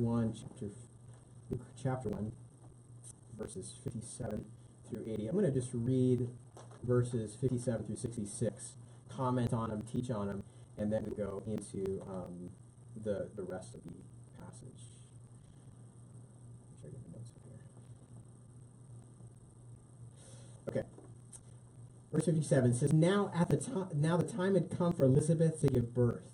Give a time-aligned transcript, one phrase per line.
[0.00, 0.66] 1, chapter,
[1.80, 2.32] chapter 1,
[3.38, 4.44] verses 57
[4.88, 5.26] through 80.
[5.28, 6.28] I'm going to just read
[6.82, 8.72] verses 57 through 66,
[9.08, 10.42] comment on them, teach on them,
[10.78, 12.50] and then we go into um,
[13.02, 13.90] the, the rest of the
[14.42, 14.90] passage.
[20.68, 20.82] Okay.
[22.12, 25.68] Verse 57 says, Now at the time now the time had come for Elizabeth to
[25.68, 26.30] give birth,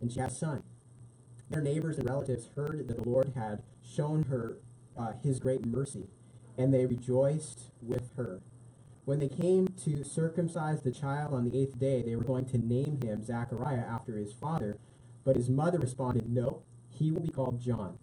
[0.00, 0.62] and she had a son.
[1.50, 4.58] Their neighbors and relatives heard that the Lord had shown her
[4.98, 6.08] uh, his great mercy,
[6.58, 8.40] and they rejoiced with her.
[9.04, 12.58] When they came to circumcise the child on the eighth day, they were going to
[12.58, 14.76] name him Zechariah after his father,
[15.24, 17.98] but his mother responded, No, he will be called John.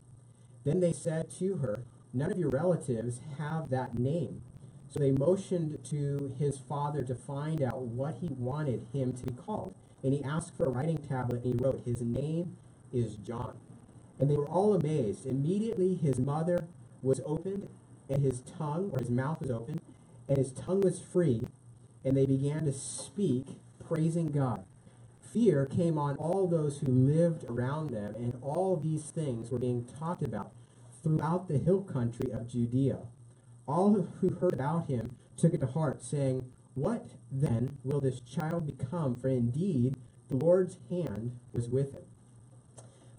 [0.64, 4.42] Then they said to her, None of your relatives have that name.
[4.88, 9.34] So they motioned to his father to find out what he wanted him to be
[9.34, 9.76] called.
[10.02, 12.58] And he asked for a writing tablet, and he wrote, His name
[12.96, 13.58] is John.
[14.20, 15.26] And they were all amazed.
[15.26, 16.66] Immediately his mother
[17.02, 17.68] was opened,
[18.10, 19.82] and his tongue, or his mouth was opened,
[20.28, 21.42] and his tongue was free,
[22.04, 23.46] and they began to speak,
[23.86, 24.64] praising God.
[25.22, 29.86] Fear came on all those who lived around them, and all these things were being
[30.00, 30.52] talked about
[31.04, 33.00] throughout the hill country of Judea.
[33.68, 38.66] All who heard about him took it to heart, saying, What then will this child
[38.66, 39.16] become?
[39.16, 39.96] For indeed
[40.30, 42.04] the Lord's hand was with him.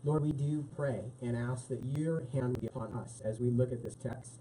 [0.07, 3.73] Lord, we do pray and ask that your hand be upon us as we look
[3.73, 4.41] at this text.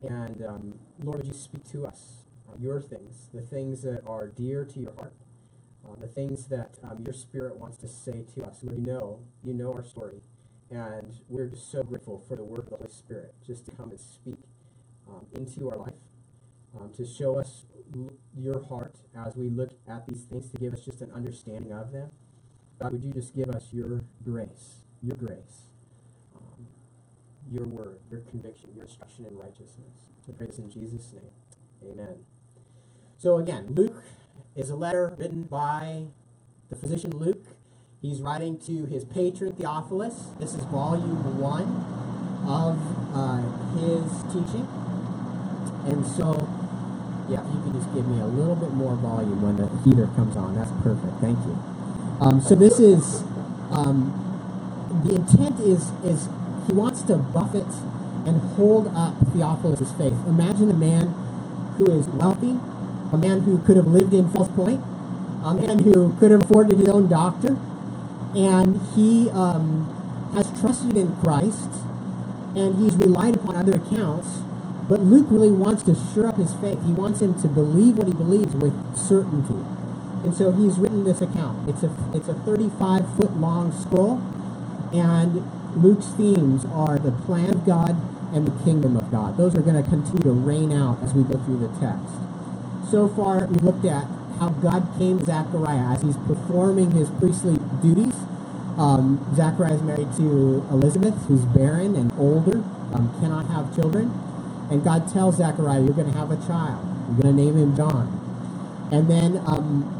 [0.00, 4.28] And um, Lord, would you speak to us, uh, your things, the things that are
[4.28, 5.14] dear to your heart,
[5.84, 8.58] uh, the things that um, your Spirit wants to say to us.
[8.62, 10.20] Lord, you know, you know our story.
[10.70, 13.90] And we're just so grateful for the work of the Holy Spirit just to come
[13.90, 14.38] and speak
[15.08, 15.94] um, into our life,
[16.78, 17.64] um, to show us
[18.38, 21.90] your heart as we look at these things, to give us just an understanding of
[21.90, 22.10] them.
[22.80, 25.70] God, would you just give us your grace, your grace,
[26.36, 26.66] um,
[27.50, 30.10] your word, your conviction, your instruction in righteousness.
[30.26, 31.92] To praise in Jesus' name.
[31.92, 32.16] Amen.
[33.18, 34.02] So again, Luke
[34.54, 36.06] is a letter written by
[36.68, 37.46] the physician Luke.
[38.02, 40.32] He's writing to his patron Theophilus.
[40.38, 41.64] This is volume one
[42.46, 42.78] of
[43.14, 43.42] uh,
[43.78, 44.68] his teaching.
[45.86, 46.34] And so,
[47.30, 50.36] yeah, you can just give me a little bit more volume when the heater comes
[50.36, 50.54] on.
[50.56, 51.20] That's perfect.
[51.20, 51.75] Thank you.
[52.20, 53.22] Um, so this is
[53.70, 54.12] um,
[55.04, 56.28] the intent is is
[56.66, 57.66] he wants to buffet
[58.26, 60.14] and hold up Theophilus' faith.
[60.26, 61.14] Imagine a man
[61.76, 62.58] who is wealthy,
[63.12, 64.82] a man who could have lived in Fells Point,
[65.44, 67.56] a man who could have afforded his own doctor,
[68.34, 69.84] and he um,
[70.34, 71.70] has trusted in Christ,
[72.56, 74.40] and he's relied upon other accounts.
[74.88, 76.78] But Luke really wants to stir up his faith.
[76.86, 79.64] He wants him to believe what he believes with certainty.
[80.26, 81.68] And so he's written this account.
[81.68, 84.18] It's a it's a 35 foot long scroll,
[84.92, 85.46] and
[85.80, 87.94] Luke's themes are the plan of God
[88.34, 89.36] and the kingdom of God.
[89.36, 92.10] Those are going to continue to reign out as we go through the text.
[92.90, 94.10] So far, we looked at
[94.40, 98.14] how God came to Zechariah as he's performing his priestly duties.
[98.76, 104.10] Um, Zechariah is married to Elizabeth, who's barren and older, um, cannot have children.
[104.72, 106.84] And God tells Zechariah, You're going to have a child.
[107.14, 108.10] You're going to name him John.
[108.90, 109.95] And then um,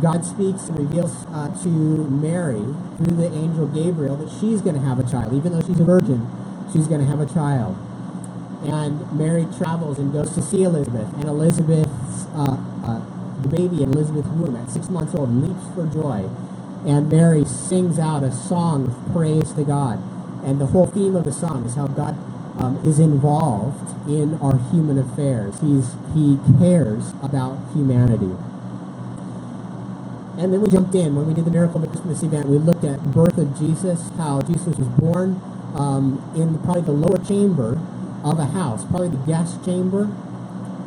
[0.00, 2.64] God speaks and reveals uh, to Mary
[2.96, 5.34] through the angel Gabriel that she's going to have a child.
[5.34, 6.28] Even though she's a virgin,
[6.72, 7.76] she's going to have a child.
[8.62, 11.12] And Mary travels and goes to see Elizabeth.
[11.14, 15.86] And Elizabeth's, uh, uh, the baby in Elizabeth's womb at six months old leaps for
[15.86, 16.28] joy.
[16.86, 19.98] And Mary sings out a song of praise to God.
[20.44, 22.16] And the whole theme of the song is how God
[22.58, 25.60] um, is involved in our human affairs.
[25.60, 28.36] He's, he cares about humanity.
[30.40, 32.48] And then we jumped in when we did the Miracle of Christmas event.
[32.48, 35.36] We looked at birth of Jesus, how Jesus was born
[35.76, 37.78] um, in probably the lower chamber
[38.24, 40.08] of a house, probably the guest chamber.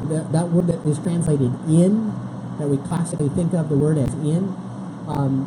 [0.10, 2.18] That, that word that is translated in,
[2.58, 4.58] that we classically think of the word as in,
[5.08, 5.46] um,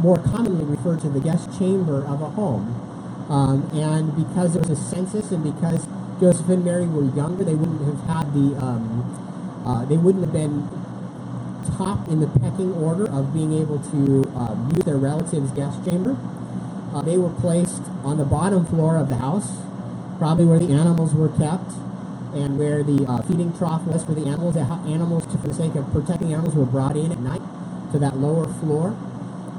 [0.00, 2.80] more commonly referred to the guest chamber of a home.
[3.28, 5.86] Um, and because there was a census, and because
[6.18, 10.32] Joseph and Mary were younger, they wouldn't have had the, um, uh, they wouldn't have
[10.32, 10.66] been
[11.76, 16.16] top in the pecking order of being able to uh, use their relative's guest chamber.
[16.94, 19.58] Uh, they were placed on the bottom floor of the house,
[20.18, 21.72] probably where the animals were kept,
[22.34, 24.54] and where the uh, feeding trough was for the animals.
[24.54, 27.42] The animals, for the sake of protecting animals, were brought in at night
[27.92, 28.96] to that lower floor,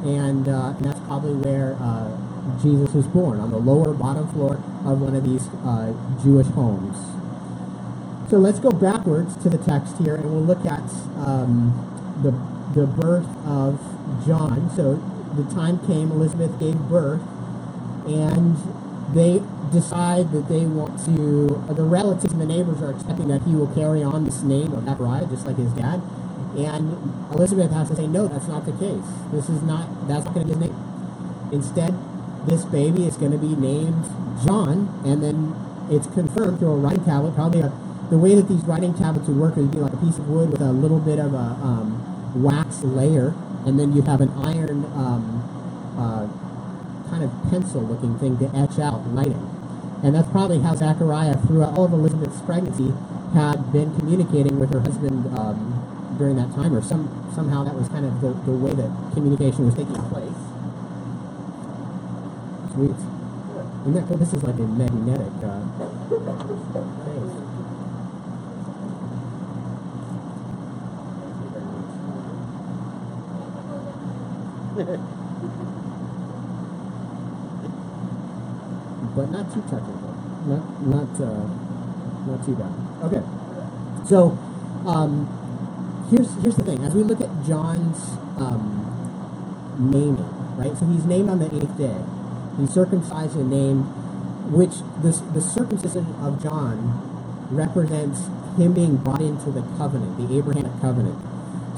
[0.04, 2.15] and, uh, and that's probably where uh,
[2.62, 4.56] Jesus was born, on the lower bottom floor
[4.86, 5.94] of one of these uh,
[6.24, 6.98] Jewish homes.
[8.30, 10.83] So let's go backwards to the text here, and we'll look at
[11.25, 11.71] um,
[12.22, 12.31] the,
[12.74, 13.80] the birth of
[14.25, 14.72] John.
[14.75, 14.96] So
[15.36, 17.22] the time came, Elizabeth gave birth,
[18.08, 18.58] and
[19.14, 19.42] they
[19.72, 23.68] decide that they want to, the relatives and the neighbors are expecting that he will
[23.68, 26.02] carry on this name of Zechariah, just like his dad.
[26.58, 26.98] And
[27.31, 29.06] Elizabeth has to say, no, that's not the case.
[29.31, 31.50] This is not, that's not going to be his name.
[31.52, 31.94] Instead,
[32.48, 34.06] this baby is going to be named
[34.46, 35.56] John, and then
[35.92, 37.36] it's confirmed through a writing tablet.
[37.36, 37.72] Probably a,
[38.10, 40.52] the way that these writing tablets would work would be like a piece of wood
[40.52, 43.34] with a little bit of a um, wax layer,
[43.66, 45.44] and then you'd have an iron um,
[45.98, 46.28] uh,
[47.10, 49.50] kind of pencil-looking thing to etch out writing.
[50.04, 52.94] And that's probably how Zechariah, throughout all of Elizabeth's pregnancy,
[53.34, 57.90] had been communicating with her husband um, during that time, or some somehow that was
[57.90, 60.38] kind of the, the way that communication was taking place.
[62.74, 62.98] Sweet.
[63.86, 65.66] And that this is like a magnetic uh,
[67.04, 67.56] thing.
[79.16, 80.14] but not too technical.
[80.46, 81.48] Not not uh,
[82.28, 82.74] not too bad.
[83.04, 83.24] Okay.
[84.08, 84.38] So
[84.86, 85.28] um,
[86.12, 86.84] here's here's the thing.
[86.84, 88.86] As we look at John's um,
[89.80, 90.78] naming, right?
[90.78, 91.98] So he's named on the eighth day.
[92.58, 93.86] He's circumcised and named,
[94.54, 97.02] which this the circumcision of John
[97.52, 98.28] represents
[98.58, 101.27] him being brought into the covenant, the Abrahamic covenant.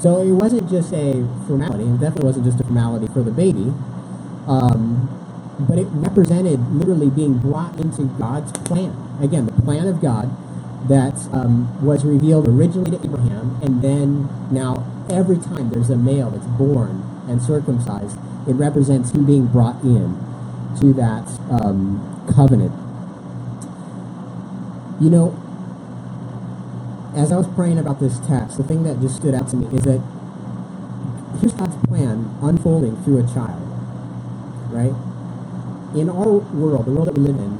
[0.00, 3.74] So it wasn't just a formality, and definitely wasn't just a formality for the baby.
[4.46, 5.08] Um,
[5.68, 8.96] but it represented literally being brought into God's plan.
[9.20, 10.30] Again, the plan of God
[10.88, 16.30] that um, was revealed originally to Abraham, and then now every time there's a male
[16.30, 18.18] that's born and circumcised,
[18.48, 20.18] it represents him being brought in
[20.80, 22.72] to that um, covenant.
[24.98, 25.49] You know,
[27.14, 29.66] as I was praying about this text, the thing that just stood out to me
[29.76, 30.00] is that
[31.40, 33.62] here's God's plan unfolding through a child,
[34.70, 34.94] right?
[35.94, 37.58] in our world, the world that we live in,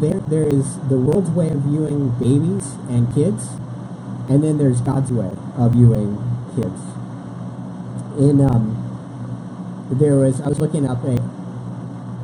[0.00, 3.48] there there is the world's way of viewing babies and kids,
[4.28, 6.16] and then there's God's way of viewing
[6.54, 6.80] kids.
[8.18, 8.72] In um,
[9.90, 11.16] there was I was looking up a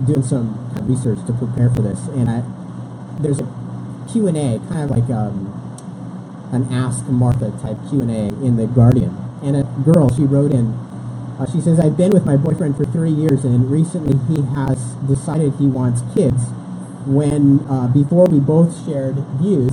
[0.06, 2.42] doing some research to prepare for this, and I
[3.20, 3.61] there's a
[4.12, 5.48] Q and A, kind of like um,
[6.52, 10.52] an Ask Martha type Q and A in the Guardian, and a girl she wrote
[10.52, 10.78] in
[11.38, 14.94] uh, she says, I've been with my boyfriend for three years, and recently he has
[15.08, 16.50] decided he wants kids.
[17.04, 19.72] When, uh, before we both shared views,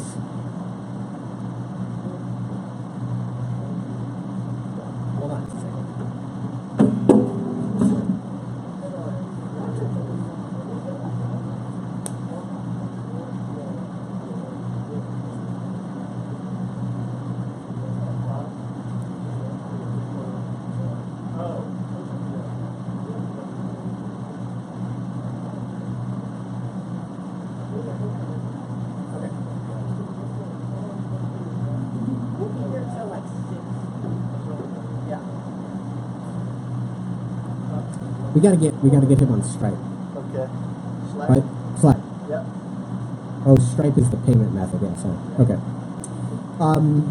[38.39, 39.75] We gotta get we gotta get him on Stripe.
[40.15, 40.47] Okay.
[41.11, 41.27] Slack?
[41.27, 41.43] Right?
[41.75, 41.97] Slack.
[42.29, 42.45] Yep.
[43.43, 44.79] Oh, Stripe is the payment method.
[44.81, 44.95] Yeah.
[44.95, 45.11] So
[45.43, 45.59] okay.
[46.63, 47.03] Um.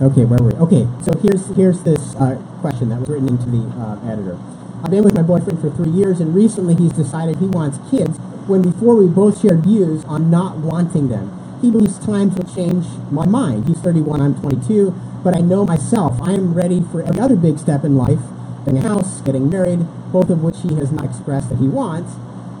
[0.00, 0.58] Okay, where were we?
[0.62, 4.38] Okay, so here's here's this uh, question that was written into the uh, editor.
[4.84, 8.18] I've been with my boyfriend for three years, and recently he's decided he wants kids.
[8.46, 11.58] When before we both shared views on not wanting them.
[11.60, 13.68] He believes times will change my mind.
[13.68, 14.90] He's 31, I'm 22,
[15.22, 16.20] but I know myself.
[16.20, 18.18] I am ready for every other big step in life
[18.64, 22.14] getting a house, getting married, both of which he has not expressed that he wants.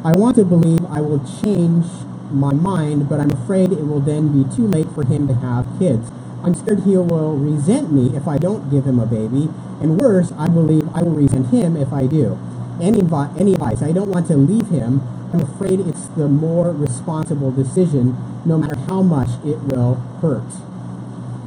[0.04, 1.86] I want to believe I will change
[2.30, 5.66] my mind, but I'm afraid it will then be too late for him to have
[5.78, 6.10] kids.
[6.42, 9.48] I'm scared he will resent me if I don't give him a baby,
[9.80, 12.38] and worse, I believe I will resent him if I do.
[12.80, 13.00] Any,
[13.38, 13.82] any advice?
[13.82, 15.02] I don't want to leave him.
[15.32, 20.71] I'm afraid it's the more responsible decision, no matter how much it will hurt.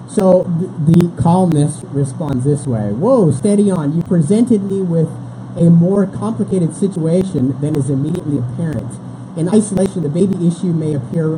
[0.08, 3.96] So the columnist responds this way Whoa, steady on.
[3.96, 5.10] You presented me with
[5.58, 9.00] a more complicated situation than is immediately apparent.
[9.38, 11.36] In isolation, the baby issue may appear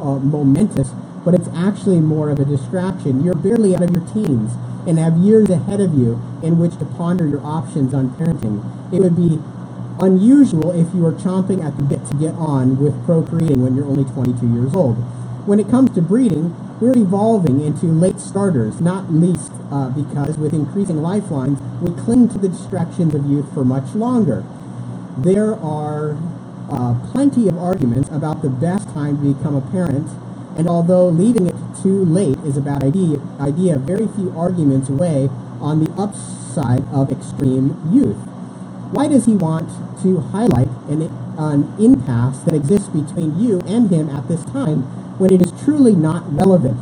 [0.00, 0.90] uh, momentous,
[1.24, 3.22] but it's actually more of a distraction.
[3.22, 4.52] You're barely out of your teens
[4.86, 8.64] and have years ahead of you in which to ponder your options on parenting.
[8.92, 9.40] It would be
[10.00, 13.86] unusual if you were chomping at the bit to get on with procreating when you're
[13.86, 14.96] only 22 years old.
[15.46, 20.52] When it comes to breeding, we're evolving into late starters, not least uh, because with
[20.52, 24.44] increasing lifelines, we cling to the distractions of youth for much longer.
[25.16, 26.16] There are
[26.70, 30.08] uh, plenty of arguments about the best time to become a parent,
[30.56, 35.28] and although leaving it too late is a bad idea, idea very few arguments weigh
[35.60, 38.16] on the upside of extreme youth.
[38.92, 39.68] Why does he want
[40.02, 41.02] to highlight an,
[41.38, 44.82] an impasse that exists between you and him at this time
[45.18, 46.78] when it is truly not relevant.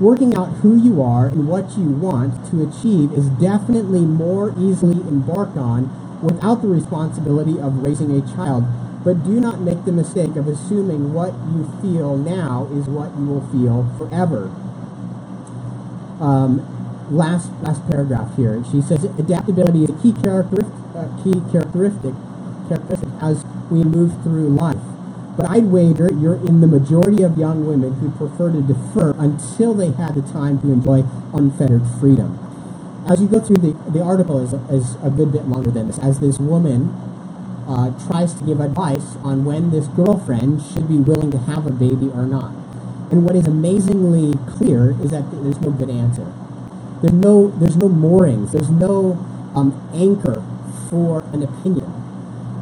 [0.00, 5.00] Working out who you are and what you want to achieve is definitely more easily
[5.08, 5.88] embarked on
[6.22, 8.64] without the responsibility of raising a child.
[9.04, 13.24] But do not make the mistake of assuming what you feel now is what you
[13.24, 14.50] will feel forever.
[16.20, 16.66] Um,
[17.10, 18.62] last last paragraph here.
[18.70, 22.14] She says adaptability is a key characteristic, uh, key characteristic,
[22.68, 24.82] characteristic as we move through life.
[25.36, 29.74] But I'd wager you're in the majority of young women who prefer to defer until
[29.74, 31.04] they had the time to enjoy
[31.34, 32.38] unfettered freedom.
[33.06, 35.98] As you go through the, the article is, is a good bit longer than this.
[35.98, 36.88] As this woman
[37.68, 41.70] uh, tries to give advice on when this girlfriend should be willing to have a
[41.70, 42.52] baby or not.
[43.10, 46.32] And what is amazingly clear is that there's no good answer.
[47.02, 48.52] There's no there's no moorings.
[48.52, 49.14] There's no
[49.54, 50.42] um, anchor
[50.90, 51.85] for an opinion.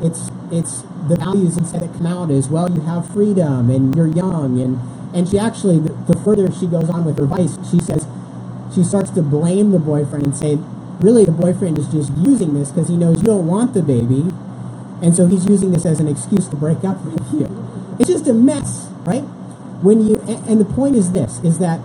[0.05, 4.07] It's it's the values instead that come out is well you have freedom and you're
[4.07, 4.79] young and
[5.15, 8.07] and she actually the, the further she goes on with her vice, she says
[8.75, 10.59] she starts to blame the boyfriend and say
[11.01, 14.31] really the boyfriend is just using this because he knows you don't want the baby
[15.03, 17.97] and so he's using this as an excuse to break up with you.
[17.99, 19.23] It's just a mess, right?
[19.83, 21.81] When you and the point is this is that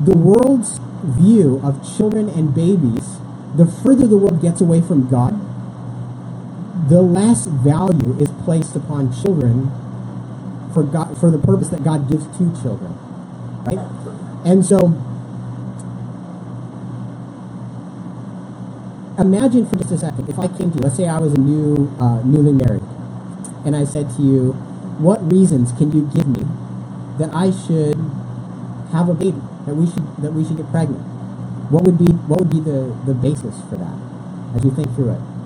[0.00, 3.18] the world's view of children and babies,
[3.56, 5.34] the further the world gets away from God,
[6.88, 9.70] the less value is placed upon children
[10.72, 12.96] for God for the purpose that God gives to children.
[13.64, 13.78] Right?
[14.44, 14.96] And so
[19.18, 21.38] imagine for just a second if I came to you, let's say I was a
[21.38, 22.84] new uh, newly married,
[23.66, 24.52] and I said to you,
[24.98, 26.46] what reasons can you give me
[27.18, 27.96] that I should
[28.92, 31.04] have a baby, that we should that we should get pregnant?
[31.68, 33.98] What would be what would be the, the basis for that
[34.56, 35.37] as you think through it?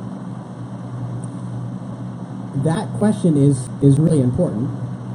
[2.55, 4.71] That question is is really important.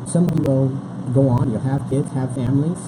[0.08, 0.67] Some of you will
[1.13, 2.79] go on, you'll have kids, have families.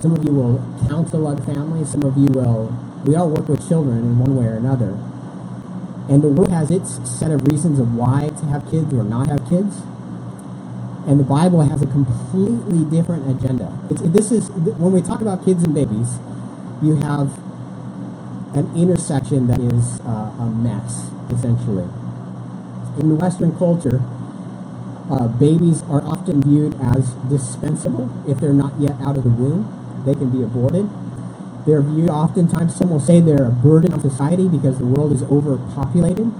[0.00, 1.90] Some of you will counsel other families.
[1.90, 2.72] Some of you will
[3.04, 4.96] we all work with children in one way or another.
[6.08, 9.28] And the world has its set of reasons of why to have kids or not
[9.28, 9.82] have kids.
[11.06, 13.78] And the Bible has a completely different agenda.
[13.90, 16.18] It's, this is when we talk about kids and babies,
[16.82, 17.38] you have
[18.56, 21.88] an intersection that is uh, a mess, essentially.
[22.98, 24.02] In Western culture,
[25.10, 29.66] uh, babies are often viewed as dispensable if they're not yet out of the womb.
[30.04, 30.88] They can be aborted
[31.68, 35.22] they're viewed oftentimes, some will say they're a burden on society because the world is
[35.24, 36.32] overpopulated.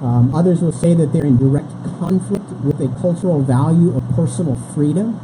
[0.00, 4.54] Um, others will say that they're in direct conflict with a cultural value of personal
[4.54, 5.18] freedom.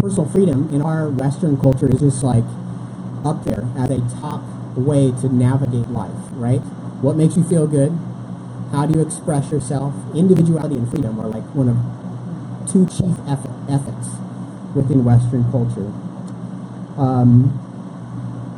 [0.00, 2.44] Personal freedom in our Western culture is just like
[3.26, 4.42] up there as a top
[4.74, 6.60] way to navigate life, right?
[7.04, 7.92] What makes you feel good?
[8.70, 9.94] How do you express yourself?
[10.14, 11.76] Individuality and freedom are like one of
[12.70, 14.14] two chief ethics
[14.74, 15.90] within Western culture.
[16.96, 17.58] Um,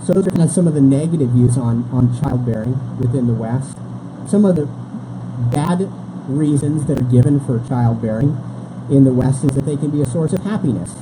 [0.04, 3.32] so those are kind of some of the negative views on, on childbearing within the
[3.32, 3.78] West.
[4.28, 4.66] Some of the
[5.50, 5.88] bad
[6.28, 8.36] reasons that are given for childbearing
[8.90, 10.94] in the West is that they can be a source of happiness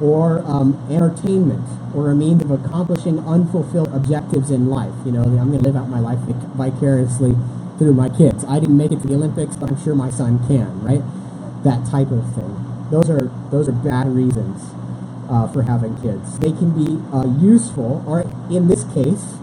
[0.00, 4.94] or um, entertainment or a means of accomplishing unfulfilled objectives in life.
[5.04, 6.20] You know, I'm going to live out my life
[6.56, 7.36] vicariously
[7.78, 8.44] through my kids.
[8.44, 11.02] I didn't make it to the Olympics, but I'm sure my son can, right?
[11.64, 12.64] That type of thing.
[12.90, 14.70] Those are those are bad reasons
[15.28, 16.38] uh, for having kids.
[16.38, 19.38] They can be uh, useful, or in this case,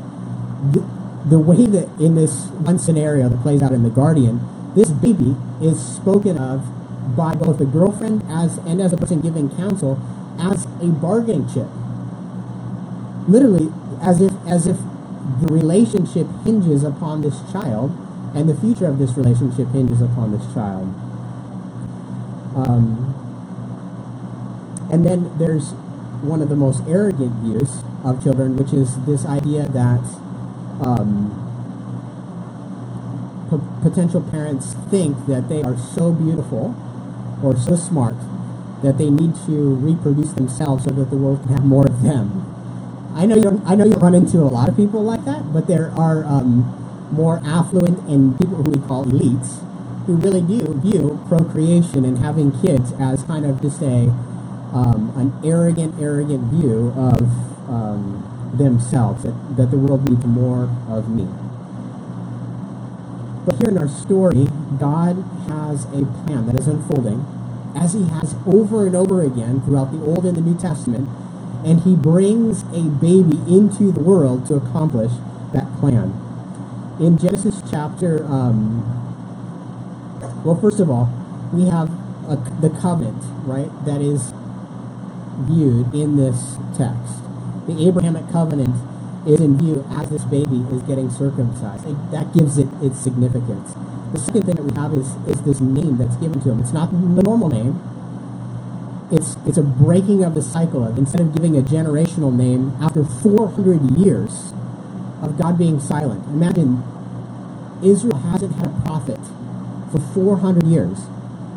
[0.72, 0.84] the,
[1.26, 4.42] the way that in this one scenario that plays out in The Guardian,
[4.76, 6.66] this baby is spoken of
[7.16, 10.00] by both the girlfriend as and as a person giving counsel
[10.40, 11.68] as a bargaining chip.
[13.28, 14.78] Literally, as if as if
[15.42, 17.96] the relationship hinges upon this child,
[18.36, 20.94] and the future of this relationship hinges upon this child.
[22.56, 23.16] Um,
[24.92, 25.72] and then there's
[26.22, 30.04] one of the most arrogant views of children, which is this idea that
[30.84, 31.32] um,
[33.50, 36.76] p- potential parents think that they are so beautiful
[37.42, 38.16] or so smart
[38.84, 42.44] that they need to reproduce themselves so that the world can have more of them.
[43.16, 45.68] I know you I know you run into a lot of people like that, but
[45.68, 49.62] there are um, more affluent and people who we call elites
[50.06, 54.14] who really do view procreation and having kids as kind of just a
[54.76, 57.22] um, an arrogant, arrogant view of
[57.70, 61.28] um, themselves, that, that the world needs more of me.
[63.46, 64.48] But here in our story,
[64.78, 67.26] God has a plan that is unfolding,
[67.74, 71.08] as he has over and over again throughout the Old and the New Testament,
[71.64, 75.12] and he brings a baby into the world to accomplish
[75.54, 76.25] that plan.
[76.98, 78.80] In Genesis chapter um,
[80.46, 81.12] Well, first of all,
[81.52, 81.90] we have
[82.30, 84.32] a, the covenant, right, that is
[85.44, 87.20] viewed in this text.
[87.68, 88.76] The Abrahamic covenant
[89.28, 91.86] is in view as this baby is getting circumcised.
[91.86, 93.76] It, that gives it its significance.
[94.14, 96.62] The second thing that we have is, is this name that's given to him.
[96.62, 97.82] It's not the normal name.
[99.12, 103.04] It's, it's a breaking of the cycle of instead of giving a generational name after
[103.04, 104.54] 400 years
[105.22, 106.26] of God being silent.
[106.28, 106.84] Imagine
[107.84, 109.20] Israel hasn't had a prophet
[109.92, 111.08] for 400 years.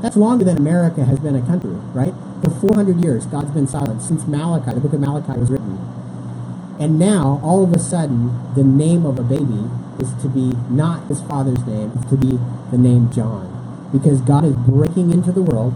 [0.02, 2.14] That's longer than America has been a country, right?
[2.42, 5.78] For 400 years, God's been silent since Malachi, the book of Malachi was written.
[6.78, 9.66] And now, all of a sudden, the name of a baby
[9.98, 12.38] is to be not his father's name, it's to be
[12.70, 13.54] the name John.
[13.90, 15.74] Because God is breaking into the world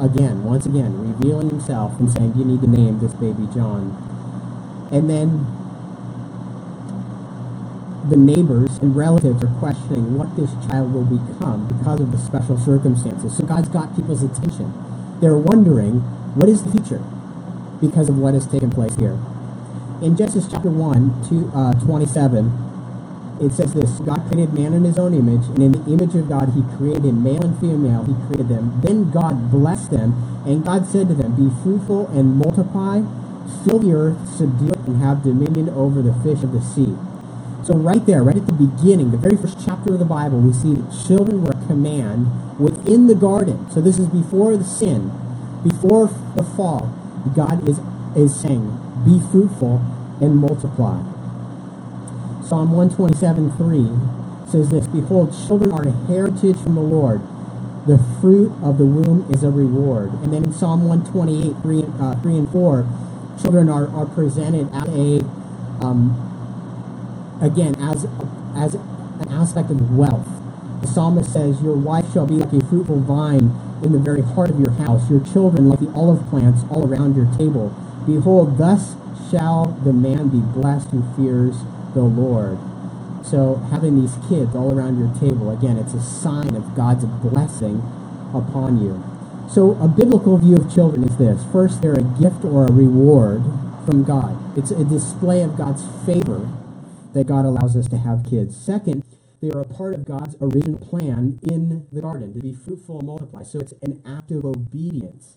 [0.00, 3.92] again, once again, revealing himself and saying, You need to name this baby John.
[4.90, 5.46] And then
[8.08, 12.58] the neighbors and relatives are questioning what this child will become because of the special
[12.58, 13.36] circumstances.
[13.36, 14.74] So God's got people's attention.
[15.20, 16.00] They're wondering,
[16.34, 17.02] what is the future
[17.80, 19.18] because of what has taken place here?
[20.02, 24.98] In Genesis chapter 1, to, uh, 27, it says this God created man in his
[24.98, 28.14] own image, and in the image of God he created him, male and female, he
[28.26, 28.80] created them.
[28.82, 33.02] Then God blessed them, and God said to them, Be fruitful and multiply,
[33.62, 36.98] fill the earth, subdue it, and have dominion over the fish of the sea
[37.64, 40.52] so right there, right at the beginning, the very first chapter of the Bible, we
[40.52, 42.26] see that children were a command
[42.58, 43.70] within the garden.
[43.70, 45.12] So this is before the sin,
[45.62, 46.92] before the fall.
[47.36, 47.78] God is,
[48.16, 48.66] is saying,
[49.04, 49.78] be fruitful
[50.20, 51.02] and multiply.
[52.42, 57.22] Psalm 127, 3 says this, Behold, children are a heritage from the Lord.
[57.86, 60.12] The fruit of the womb is a reward.
[60.22, 62.86] And then in Psalm 128, 3, uh, 3 and 4,
[63.40, 65.24] children are, are presented as a
[65.84, 66.31] um,
[67.42, 68.06] again, as,
[68.56, 70.28] as an aspect of wealth.
[70.80, 73.50] The psalmist says, Your wife shall be like a fruitful vine
[73.82, 77.16] in the very heart of your house, your children like the olive plants all around
[77.16, 77.74] your table.
[78.06, 78.94] Behold, thus
[79.30, 81.58] shall the man be blessed who fears
[81.94, 82.58] the Lord.
[83.24, 87.82] So having these kids all around your table, again, it's a sign of God's blessing
[88.34, 89.02] upon you.
[89.50, 91.44] So a biblical view of children is this.
[91.52, 93.42] First, they're a gift or a reward
[93.84, 94.38] from God.
[94.56, 96.48] It's a display of God's favor
[97.14, 98.56] that God allows us to have kids.
[98.56, 99.04] Second,
[99.40, 103.06] they are a part of God's original plan in the garden to be fruitful and
[103.06, 103.42] multiply.
[103.42, 105.36] So it's an act of obedience.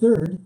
[0.00, 0.40] Third,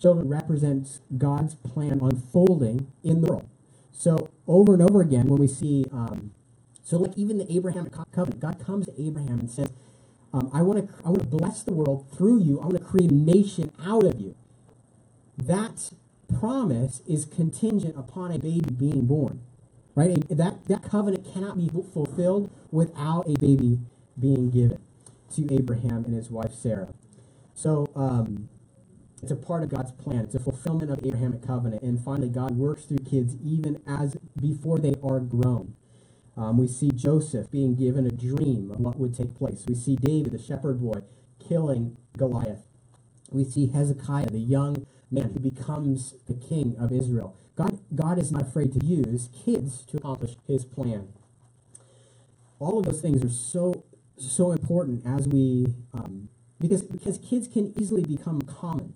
[0.00, 3.48] children represents God's plan unfolding in the world.
[3.92, 6.32] So over and over again, when we see, um,
[6.82, 9.68] so like even the Abrahamic covenant, God comes to Abraham and says,
[10.32, 12.58] um, "I want to, I want to bless the world through you.
[12.60, 14.34] I want to create a nation out of you."
[15.36, 15.92] That
[16.32, 19.40] promise is contingent upon a baby being born.
[19.94, 20.16] Right?
[20.28, 23.80] That, that covenant cannot be fulfilled without a baby
[24.18, 24.80] being given
[25.34, 26.94] to Abraham and his wife Sarah.
[27.54, 28.48] So um,
[29.22, 30.20] it's a part of God's plan.
[30.20, 31.82] It's a fulfillment of the Abrahamic covenant.
[31.82, 35.74] And finally, God works through kids even as before they are grown.
[36.36, 39.64] Um, we see Joseph being given a dream of what would take place.
[39.68, 41.02] We see David, the shepherd boy,
[41.38, 42.62] killing Goliath.
[43.30, 47.36] We see Hezekiah, the young man who becomes the king of Israel.
[47.60, 51.08] God, God is not afraid to use kids to accomplish his plan.
[52.58, 53.84] All of those things are so
[54.16, 58.94] so important as we um, because because kids can easily become common,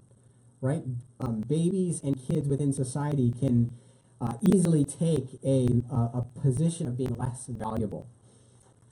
[0.62, 0.82] right?
[1.20, 3.70] Um, babies and kids within society can
[4.18, 8.08] uh, easily take a, a, a position of being less valuable.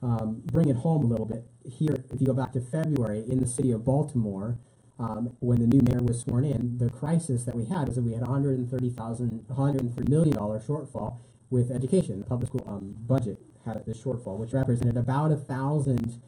[0.03, 2.05] Um, bring it home a little bit here.
[2.13, 4.59] If you go back to February in the city of Baltimore,
[4.99, 8.03] um, when the new mayor was sworn in, the crisis that we had was that
[8.03, 11.17] we had 130,000, 103 million dollar shortfall
[11.51, 12.21] with education.
[12.21, 16.21] The public school um, budget had this shortfall, which represented about a thousand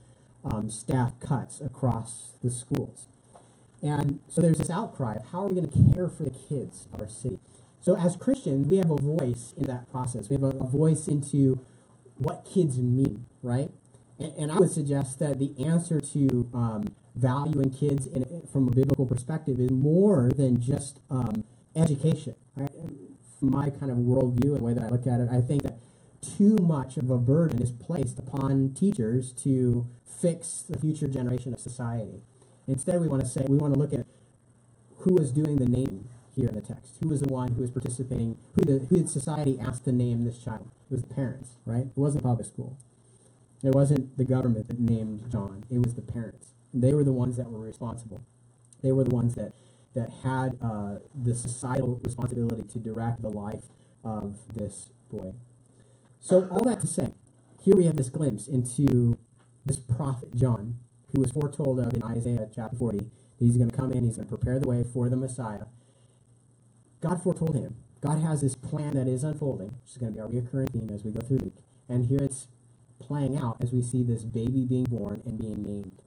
[0.44, 3.06] um, staff cuts across the schools.
[3.82, 6.88] And so there's this outcry of how are we going to care for the kids
[6.92, 7.38] of our city?
[7.80, 10.30] So as Christians, we have a voice in that process.
[10.30, 11.60] We have a, a voice into
[12.16, 13.70] what kids mean, right?
[14.18, 19.06] And, I would suggest that the answer to um, valuing kids in, from a biblical
[19.06, 22.36] perspective is more than just um, education.
[22.54, 22.70] Right?
[23.40, 25.64] From my kind of worldview and the way that I look at it, I think
[25.64, 25.78] that
[26.22, 31.60] too much of a burden is placed upon teachers to fix the future generation of
[31.60, 32.22] society.
[32.66, 34.06] Instead, we want to say we want to look at
[34.98, 36.96] who is doing the naming here in the text.
[37.02, 38.38] Who was the one who was participating?
[38.54, 40.70] Who the who did society ask to name this child?
[40.90, 41.86] It was the parents, right?
[41.86, 42.78] It wasn't public school.
[43.62, 45.64] It wasn't the government that named John.
[45.70, 46.48] It was the parents.
[46.72, 48.22] They were the ones that were responsible.
[48.82, 49.52] They were the ones that
[49.94, 53.62] that had uh, the societal responsibility to direct the life
[54.04, 55.32] of this boy.
[56.20, 57.14] So all that to say,
[57.62, 59.16] here we have this glimpse into
[59.64, 60.78] this prophet John,
[61.12, 63.08] who was foretold of in Isaiah chapter 40.
[63.38, 65.66] He's going to come in, he's going to prepare the way for the Messiah.
[67.00, 67.76] God foretold him.
[68.00, 70.90] God has this plan that is unfolding, which is going to be our recurring theme
[70.92, 71.56] as we go through the week.
[71.88, 72.48] And here it's
[73.06, 76.02] playing out as we see this baby being born and being named.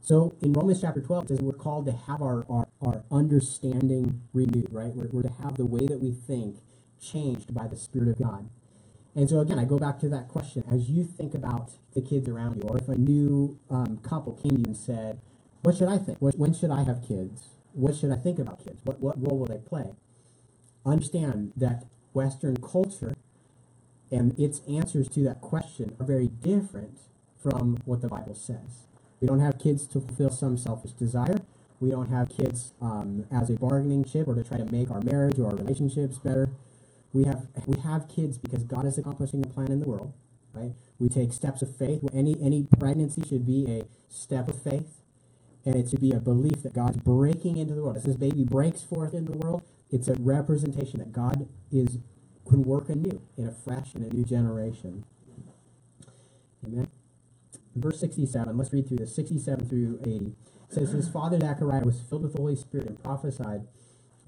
[0.00, 4.22] So in Romans chapter 12, it says we're called to have our, our, our understanding
[4.32, 4.92] renewed, right?
[4.92, 6.56] We're, we're to have the way that we think
[7.00, 8.48] changed by the Spirit of God.
[9.14, 10.64] And so again, I go back to that question.
[10.70, 14.52] As you think about the kids around you, or if a new um, couple came
[14.52, 15.20] to you and said,
[15.62, 16.18] what should I think?
[16.20, 17.50] When should I have kids?
[17.72, 18.80] What should I think about kids?
[18.84, 19.92] What, what role will they play?
[20.84, 23.14] Understand that Western culture
[24.12, 26.98] and its answers to that question are very different
[27.42, 28.86] from what the Bible says.
[29.20, 31.40] We don't have kids to fulfill some selfish desire.
[31.80, 35.00] We don't have kids um, as a bargaining chip or to try to make our
[35.00, 36.50] marriage or our relationships better.
[37.12, 40.12] We have we have kids because God is accomplishing a plan in the world,
[40.52, 40.72] right?
[40.98, 42.02] We take steps of faith.
[42.12, 45.02] Any any pregnancy should be a step of faith,
[45.64, 47.96] and it should be a belief that God's breaking into the world.
[47.96, 51.98] As this baby breaks forth in the world, it's a representation that God is
[52.48, 55.04] can work anew in a fresh and a new generation.
[56.66, 56.88] Amen
[57.74, 60.14] verse 67, let's read through this 67 through 80.
[60.14, 60.34] It
[60.70, 63.66] says, His father Zechariah was filled with the Holy Spirit and prophesied,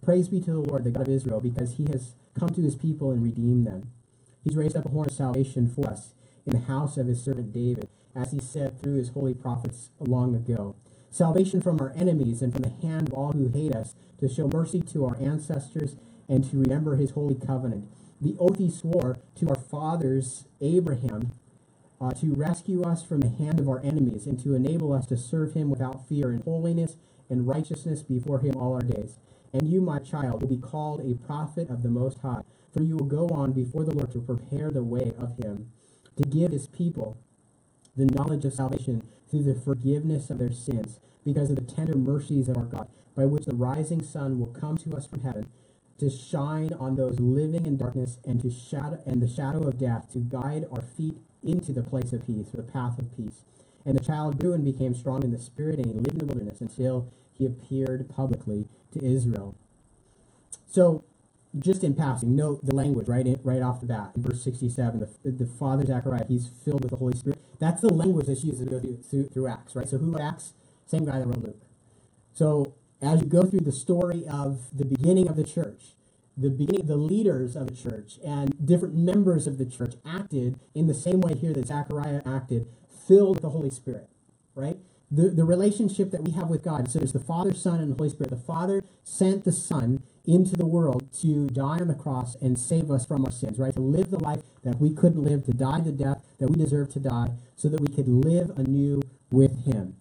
[0.02, 2.74] Praise be to the Lord, the God of Israel, because he has come to his
[2.74, 3.90] people and redeemed them.
[4.42, 6.12] He's raised up a horn of salvation for us
[6.46, 10.34] in the house of his servant David, as he said through his holy prophets long
[10.34, 10.76] ago.
[11.10, 14.48] Salvation from our enemies and from the hand of all who hate us, to show
[14.48, 15.96] mercy to our ancestors
[16.28, 17.88] and to remember his holy covenant.
[18.24, 21.32] The oath he swore to our fathers, Abraham,
[22.00, 25.18] uh, to rescue us from the hand of our enemies and to enable us to
[25.18, 26.96] serve him without fear in holiness
[27.28, 29.18] and righteousness before him all our days.
[29.52, 32.40] And you, my child, will be called a prophet of the Most High,
[32.72, 35.70] for you will go on before the Lord to prepare the way of him,
[36.16, 37.18] to give his people
[37.94, 42.48] the knowledge of salvation through the forgiveness of their sins, because of the tender mercies
[42.48, 45.46] of our God, by which the rising sun will come to us from heaven,
[45.98, 50.12] to shine on those living in darkness and to shadow and the shadow of death,
[50.12, 53.42] to guide our feet into the place of peace, the path of peace.
[53.84, 56.24] And the child grew and became strong in the spirit, and he lived in the
[56.24, 59.54] wilderness until he appeared publicly to Israel.
[60.70, 61.04] So,
[61.56, 64.98] just in passing, note the language right in, right off the bat in verse 67.
[65.00, 67.38] The, the father Zechariah, he's filled with the Holy Spirit.
[67.60, 69.88] That's the language that's used to go through, through, through Acts, right?
[69.88, 70.54] So, who Acts?
[70.86, 71.62] Same guy that wrote Luke.
[72.32, 72.74] So,
[73.04, 75.94] as you go through the story of the beginning of the church,
[76.36, 80.86] the beginning, the leaders of the church and different members of the church acted in
[80.86, 82.66] the same way here that Zechariah acted,
[83.06, 84.08] filled with the Holy Spirit,
[84.54, 84.76] right?
[85.10, 86.90] The, the relationship that we have with God.
[86.90, 88.30] So there's the Father, Son, and the Holy Spirit.
[88.30, 92.90] The Father sent the Son into the world to die on the cross and save
[92.90, 93.74] us from our sins, right?
[93.74, 96.88] To live the life that we couldn't live, to die the death that we deserve
[96.94, 99.96] to die, so that we could live anew with Him.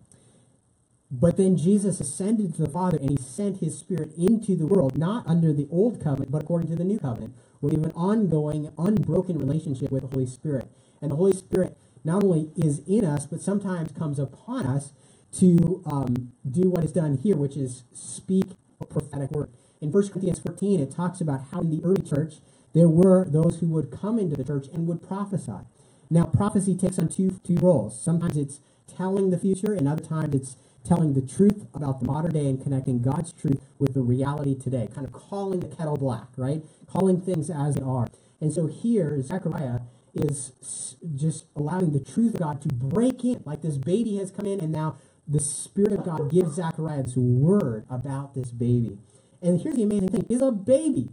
[1.16, 4.98] But then Jesus ascended to the Father and he sent his Spirit into the world,
[4.98, 7.96] not under the old covenant, but according to the new covenant, where we have an
[7.96, 10.68] ongoing, unbroken relationship with the Holy Spirit.
[11.04, 14.92] And the Holy Spirit not only is in us, but sometimes comes upon us
[15.34, 18.46] to um, do what is done here, which is speak
[18.82, 19.52] a prophetic word.
[19.82, 22.36] In 1 Corinthians 14, it talks about how in the early church
[22.74, 25.62] there were those who would come into the church and would prophesy.
[26.10, 28.02] Now, prophecy takes on two, two roles.
[28.02, 32.32] Sometimes it's telling the future, and other times it's telling the truth about the modern
[32.34, 36.28] day and connecting God's truth with the reality today, kind of calling the kettle black,
[36.38, 36.64] right?
[36.88, 38.08] Calling things as they are.
[38.42, 39.80] And so here, Zechariah
[40.14, 44.46] is just allowing the truth of God to break in, like this baby has come
[44.46, 48.98] in, and now the Spirit of God gives Zechariah this word about this baby.
[49.42, 51.10] And here's the amazing thing: is a baby,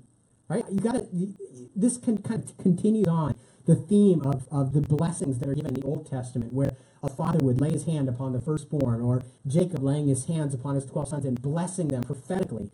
[0.48, 0.64] right?
[0.70, 1.34] You got to.
[1.74, 5.74] This can kind of continues on the theme of, of the blessings that are given
[5.74, 9.22] in the Old Testament, where a father would lay his hand upon the firstborn, or
[9.46, 12.70] Jacob laying his hands upon his 12 sons and blessing them prophetically.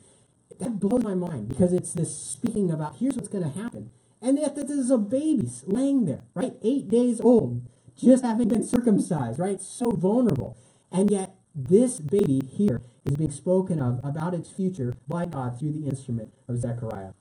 [0.58, 3.90] That blows my mind because it's this speaking about here's what's going to happen.
[4.22, 6.54] And yet, this is a baby laying there, right?
[6.62, 9.60] Eight days old, just having been circumcised, right?
[9.60, 10.56] So vulnerable.
[10.90, 15.72] And yet, this baby here is being spoken of about its future by God through
[15.72, 17.12] the instrument of Zechariah.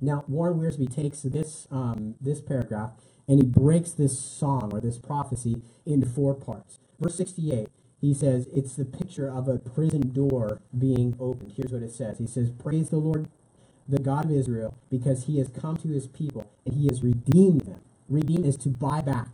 [0.00, 2.92] Now, Warren Wiersbe takes this, um, this paragraph
[3.28, 6.78] and he breaks this song or this prophecy into four parts.
[7.00, 7.68] Verse 68,
[8.00, 11.54] he says it's the picture of a prison door being opened.
[11.56, 13.28] Here's what it says He says, Praise the Lord,
[13.88, 17.62] the God of Israel, because he has come to his people and he has redeemed
[17.62, 17.80] them.
[18.08, 19.30] Redeem is to buy back,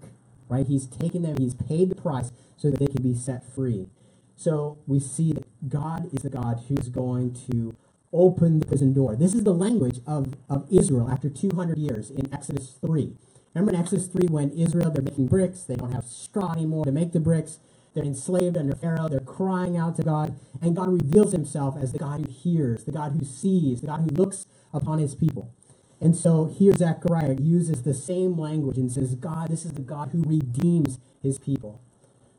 [0.48, 0.66] right?
[0.66, 3.88] He's taken them, he's paid the price so that they can be set free.
[4.37, 7.77] So we see that God is the God who's going to
[8.12, 9.16] open the prison door.
[9.16, 13.14] This is the language of, of Israel after 200 years in Exodus 3.
[13.55, 16.92] Remember in Exodus 3 when Israel, they're making bricks, they don't have straw anymore to
[16.92, 17.59] make the bricks.
[17.94, 19.09] They're enslaved under Pharaoh.
[19.09, 20.38] They're crying out to God.
[20.62, 24.01] And God reveals himself as the God who hears, the God who sees, the God
[24.01, 25.55] who looks upon his people.
[26.01, 30.11] And so here Zechariah uses the same language and says, God, this is the God
[30.12, 31.81] who redeems his people.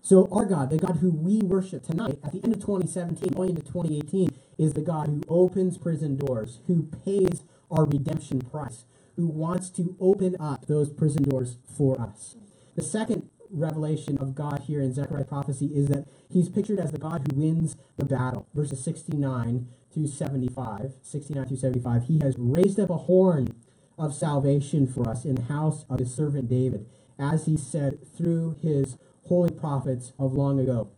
[0.02, 3.52] So our God, the God who we worship tonight, at the end of 2017, going
[3.52, 8.86] into 2018, is the God who opens prison doors, who pays our redemption price,
[9.16, 12.36] who wants to open up those prison doors for us.
[12.76, 16.98] The second revelation of God here in Zechariah prophecy is that he's pictured as the
[16.98, 18.48] God who wins the battle.
[18.54, 23.56] Verses 69 through 75, 69 through 75, he has raised up a horn
[23.98, 26.88] of salvation for us in the house of his servant David,
[27.20, 30.90] as he said through his holy prophets of long ago.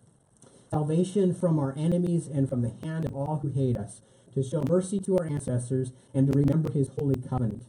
[0.75, 4.01] Salvation from our enemies and from the hand of all who hate us,
[4.33, 7.63] to show mercy to our ancestors and to remember his holy covenant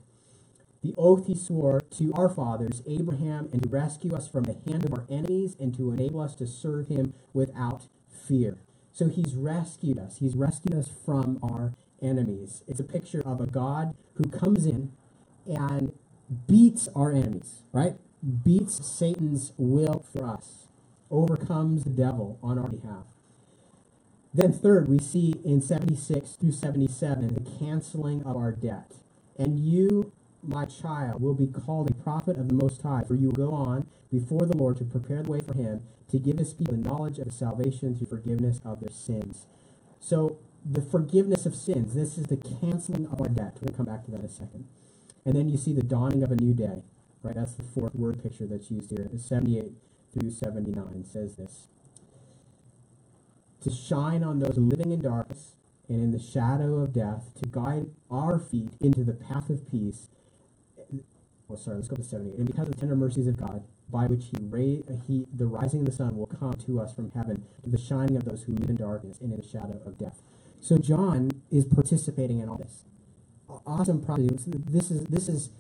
[0.87, 4.85] the oath he swore to our fathers, Abraham, and to rescue us from the hand
[4.85, 8.59] of our enemies and to enable us to serve him without fear.
[8.93, 10.19] So he's rescued us.
[10.19, 12.63] He's rescued us from our enemies.
[12.69, 14.93] It's a picture of a God who comes in
[15.47, 15.93] and
[16.47, 17.97] beats our enemies, right?
[18.45, 20.66] Beats Satan's will for us,
[21.11, 23.07] overcomes the devil on our behalf.
[24.35, 28.93] Then, third, we see in 76 through 77 the canceling of our debt.
[29.39, 30.13] And you
[30.47, 33.53] my child will be called a prophet of the Most High, for you will go
[33.53, 36.89] on before the Lord to prepare the way for him, to give his people the
[36.89, 39.47] knowledge of salvation through forgiveness of their sins.
[39.99, 43.57] So, the forgiveness of sins, this is the canceling of our debt.
[43.61, 44.67] We'll come back to that in a second.
[45.25, 46.83] And then you see the dawning of a new day,
[47.23, 47.35] right?
[47.35, 49.09] That's the fourth word picture that's used here.
[49.17, 49.73] 78
[50.19, 51.69] through 79 says this
[53.63, 55.57] To shine on those living in darkness
[55.89, 60.09] and in the shadow of death, to guide our feet into the path of peace
[61.49, 62.39] well, sorry, let's go to 78.
[62.39, 65.81] And because of the tender mercies of God, by which he, ra- he the rising
[65.81, 68.53] of the sun will come to us from heaven, to the shining of those who
[68.55, 70.23] live in darkness and in the shadow of death.
[70.61, 72.85] So John is participating in all this.
[73.65, 74.39] Awesome prophecy.
[74.47, 75.51] This is this is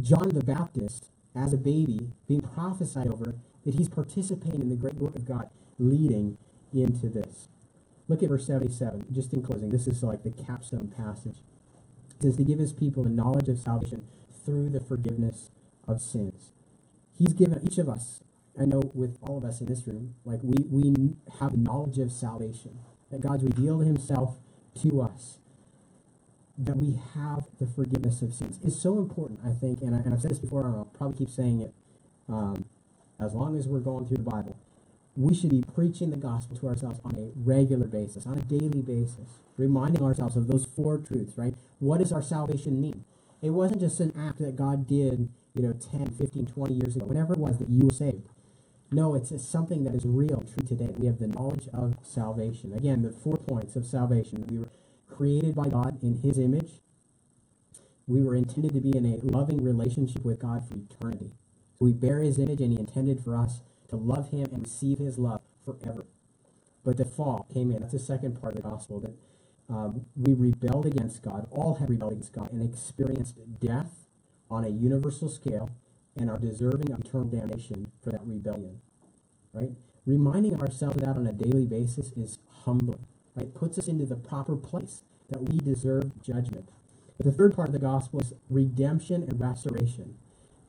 [0.00, 4.96] John the Baptist as a baby being prophesied over that he's participating in the great
[4.96, 5.48] work of God,
[5.78, 6.38] leading
[6.72, 7.48] into this.
[8.08, 9.70] Look at verse 77, just in closing.
[9.70, 11.38] This is like the capstone passage.
[12.10, 14.04] It says to give his people the knowledge of salvation
[14.44, 15.50] through the forgiveness
[15.86, 16.52] of sins.
[17.16, 18.22] He's given each of us,
[18.60, 22.10] I know with all of us in this room, like we, we have knowledge of
[22.10, 24.38] salvation, that God's revealed himself
[24.82, 25.38] to us,
[26.58, 28.58] that we have the forgiveness of sins.
[28.62, 31.30] is so important, I think, and, I, I've said this before, and I'll probably keep
[31.30, 31.74] saying it
[32.28, 32.66] um,
[33.22, 34.56] as long as we're going through the Bible.
[35.16, 38.80] We should be preaching the gospel to ourselves on a regular basis, on a daily
[38.80, 41.54] basis, reminding ourselves of those four truths, right?
[41.80, 43.04] What does our salvation mean?
[43.42, 47.04] It wasn't just an act that God did, you know, 10, 15, 20 years ago,
[47.04, 48.28] whatever it was that you were saved.
[48.90, 50.94] No, it's, it's something that is real, true today.
[50.96, 52.72] We have the knowledge of salvation.
[52.72, 54.46] Again, the four points of salvation.
[54.48, 54.68] We were
[55.10, 56.80] created by God in his image.
[58.06, 61.32] We were intended to be in a loving relationship with God for eternity.
[61.82, 65.18] We bear his image, and he intended for us to love him and receive his
[65.18, 66.06] love forever.
[66.84, 67.80] But the fall came in.
[67.80, 69.14] That's the second part of the gospel that
[69.68, 74.06] um, we rebelled against God, all have rebelled against God, and experienced death
[74.48, 75.70] on a universal scale
[76.14, 78.80] and are deserving of eternal damnation for that rebellion.
[79.52, 79.70] Right?
[80.06, 83.06] Reminding ourselves of that on a daily basis is humbling.
[83.34, 83.46] Right?
[83.46, 86.68] It puts us into the proper place that we deserve judgment.
[87.16, 90.18] But the third part of the gospel is redemption and restoration.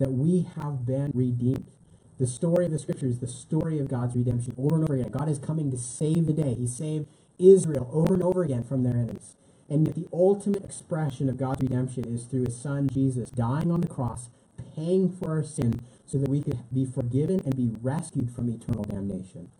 [0.04, 1.72] That we have been redeemed.
[2.20, 5.12] The story of the scriptures, the story of God's redemption over and over again.
[5.12, 6.56] God is coming to save the day.
[6.56, 7.08] He saved
[7.40, 9.38] Israel over and over again from their enemies.
[9.70, 13.80] And yet the ultimate expression of God's redemption is through his son Jesus dying on
[13.80, 14.28] the cross,
[14.76, 18.84] paying for our sin so that we could be forgiven and be rescued from eternal
[18.84, 19.52] damnation.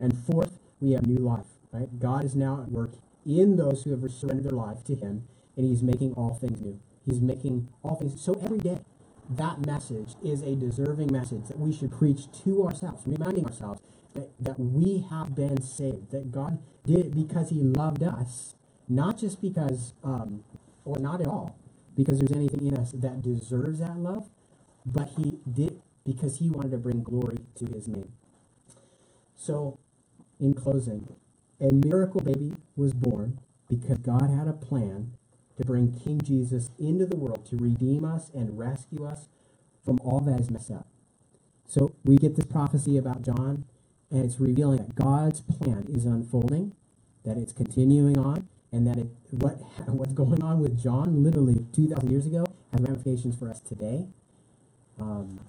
[0.00, 2.00] And fourth, we have new life, right?
[2.00, 5.64] God is now at work in those who have surrendered their life to him, and
[5.64, 6.80] he's making all things new.
[7.06, 8.80] He's making all things so every day.
[9.28, 13.82] That message is a deserving message that we should preach to ourselves, reminding ourselves
[14.14, 18.54] that, that we have been saved, that God did it because he loved us,
[18.88, 20.44] not just because, um,
[20.84, 21.58] or not at all,
[21.94, 24.30] because there's anything in us that deserves that love,
[24.86, 28.12] but he did because he wanted to bring glory to his name.
[29.36, 29.78] So,
[30.40, 31.14] in closing,
[31.60, 35.17] a miracle baby was born because God had a plan
[35.58, 39.28] to bring King Jesus into the world to redeem us and rescue us
[39.84, 40.86] from all that is messed up.
[41.66, 43.66] So we get this prophecy about John
[44.10, 46.74] and it's revealing that God's plan is unfolding,
[47.24, 52.10] that it's continuing on, and that it, what what's going on with John literally 2,000
[52.10, 54.08] years ago has ramifications for us today.
[55.00, 55.40] Um,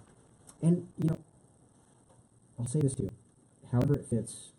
[0.62, 1.18] and, you know,
[2.60, 3.12] I'll say this too.
[3.72, 4.52] however it fits.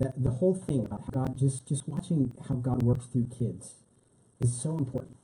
[0.00, 3.74] That the whole thing about God just just watching how God works through kids
[4.42, 5.16] is so important.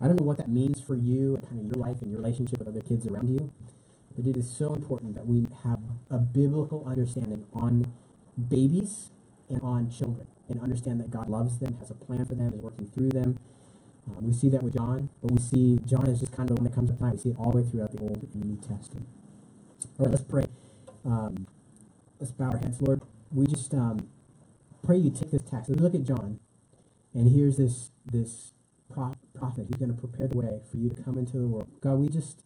[0.00, 2.20] I don't know what that means for you and kind of your life and your
[2.20, 3.52] relationship with other kids around you,
[4.16, 7.92] but it is so important that we have a biblical understanding on
[8.48, 9.10] babies
[9.48, 12.60] and on children and understand that God loves them, has a plan for them, is
[12.60, 13.38] working through them.
[14.08, 16.62] Um, we see that with John, but we see John is just kind of the
[16.62, 17.12] one that comes to time.
[17.12, 19.06] We see it all the way throughout the Old and New Testament.
[19.98, 20.46] All right, let's pray.
[21.04, 21.46] Um,
[22.18, 23.02] let's bow our heads, Lord.
[23.32, 24.08] We just um,
[24.84, 25.68] pray you take this text.
[25.70, 26.40] Let's look at John,
[27.14, 28.52] and here's this this
[28.92, 31.68] pro- prophet who's going to prepare the way for you to come into the world.
[31.80, 32.44] God, we just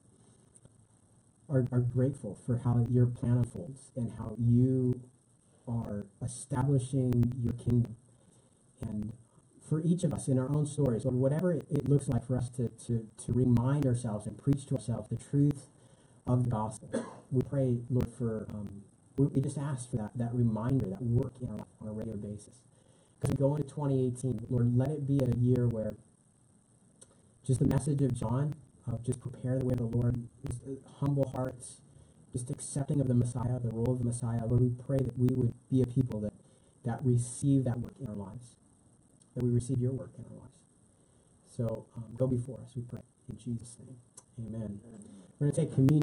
[1.49, 5.01] are, are grateful for how your plan unfolds and how you
[5.67, 7.97] are establishing your kingdom.
[8.81, 9.13] And
[9.67, 12.51] for each of us in our own stories, or whatever it, looks like for us
[12.51, 15.69] to, to, to remind ourselves and preach to ourselves the truth
[16.27, 16.91] of the gospel,
[17.31, 18.83] we pray, Lord, for, um,
[19.17, 22.63] we, just ask for that, that reminder, that work in our on a regular basis.
[23.25, 25.95] Because we go into 2018, Lord, let it be a year where
[27.47, 28.55] just the message of John,
[28.87, 31.81] of just prepare the way of the Lord, just, uh, humble hearts,
[32.33, 34.45] just accepting of the Messiah, the role of the Messiah.
[34.47, 36.35] Lord, we pray that we would be a people that,
[36.85, 38.57] that receive that work in our lives,
[39.35, 40.59] that we receive your work in our lives.
[41.47, 43.03] So um, go before us, we pray.
[43.31, 43.97] In Jesus' name,
[44.39, 44.81] amen.
[45.39, 46.03] We're going to take communion.